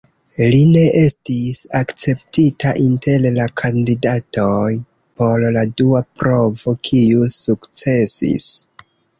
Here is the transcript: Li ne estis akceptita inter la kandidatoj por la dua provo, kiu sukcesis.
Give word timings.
Li 0.53 0.59
ne 0.75 0.85
estis 1.01 1.59
akceptita 1.79 2.71
inter 2.85 3.27
la 3.37 3.47
kandidatoj 3.63 4.71
por 5.21 5.47
la 5.59 5.67
dua 5.83 6.03
provo, 6.23 6.77
kiu 6.91 7.29
sukcesis. 7.37 8.51